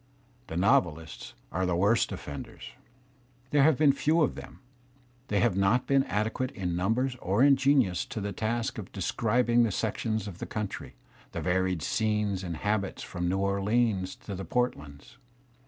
Tte 0.47 0.57
novej^^ 0.57 1.33
are. 1.51 1.63
the 1.67 1.75
worst 1.75 2.11
offenders. 2.11 2.71
There 3.51 3.61
have 3.61 3.77
been 3.77 3.93
/ 3.93 3.93
few 3.93 4.23
of 4.23 4.33
tfiraT; 4.33 4.57
they 5.27 5.39
have 5.41 5.55
not 5.55 5.85
been 5.85 6.05
adequate 6.05 6.49
in 6.53 6.75
numbers 6.75 7.15
or 7.17 7.43
in 7.43 7.55
j 7.55 7.65
genius 7.69 8.03
to 8.05 8.19
the 8.19 8.33
task 8.33 8.79
of 8.79 8.91
describing 8.91 9.61
the 9.61 9.69
sections 9.71 10.27
of 10.27 10.39
the 10.39 10.47
coimtry, 10.47 10.93
the 11.33 11.41
varied 11.41 11.83
scenes 11.83 12.43
and 12.43 12.57
habits 12.57 13.03
from 13.03 13.29
New 13.29 13.37
Orleans 13.37 14.15
to 14.15 14.33
the 14.33 14.43
Port, 14.43 14.75
lands. 14.75 15.19